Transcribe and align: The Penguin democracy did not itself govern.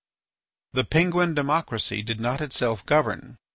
The 0.73 0.83
Penguin 0.83 1.35
democracy 1.35 2.01
did 2.01 2.19
not 2.19 2.41
itself 2.41 2.83
govern. 2.87 3.37